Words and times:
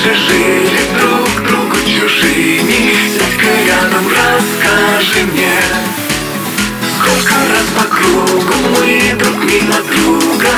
раньше 0.00 0.14
жили 0.14 0.80
друг 0.98 1.46
другу 1.46 1.76
чужими 1.84 2.94
Сядь-ка 3.18 3.50
рядом, 3.66 4.06
расскажи 4.08 5.24
мне. 5.32 5.52
Сколько 6.96 7.34
раз 7.34 7.66
по 7.76 7.84
кругу 7.84 8.54
мы 8.76 9.14
друг 9.18 9.36
мимо 9.44 9.76
друга 9.90 10.48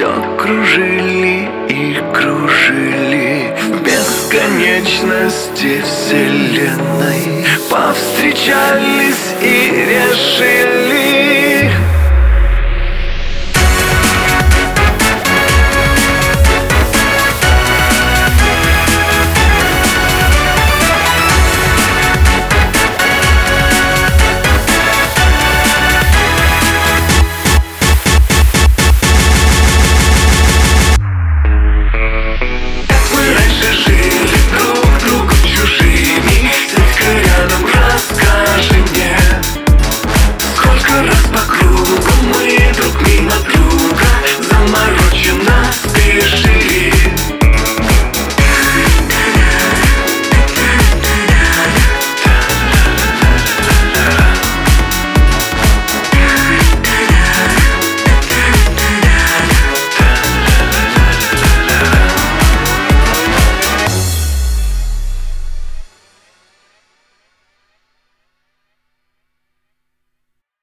все 0.00 0.14
кружили 0.38 1.46
и 1.68 2.00
кружили. 2.14 3.54
В 3.60 3.82
бесконечности 3.82 5.82
вселенной 5.82 7.44
Повстречались 7.68 9.34
и 9.42 9.70
решили. 9.90 10.69